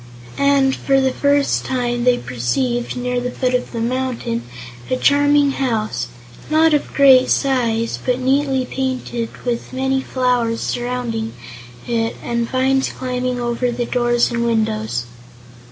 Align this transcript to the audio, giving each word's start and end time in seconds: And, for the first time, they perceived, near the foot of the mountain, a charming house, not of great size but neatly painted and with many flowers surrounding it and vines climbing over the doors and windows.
And, 0.39 0.75
for 0.75 0.99
the 0.99 1.11
first 1.13 1.63
time, 1.63 2.05
they 2.05 2.17
perceived, 2.17 2.97
near 2.97 3.19
the 3.21 3.29
foot 3.29 3.53
of 3.53 3.71
the 3.71 3.79
mountain, 3.81 4.41
a 4.89 4.95
charming 4.97 5.51
house, 5.51 6.07
not 6.49 6.73
of 6.73 6.91
great 6.95 7.29
size 7.29 7.99
but 8.03 8.17
neatly 8.17 8.65
painted 8.65 9.29
and 9.37 9.45
with 9.45 9.71
many 9.71 10.01
flowers 10.01 10.59
surrounding 10.61 11.33
it 11.85 12.15
and 12.23 12.49
vines 12.49 12.89
climbing 12.89 13.39
over 13.39 13.69
the 13.71 13.85
doors 13.85 14.31
and 14.31 14.43
windows. 14.43 15.05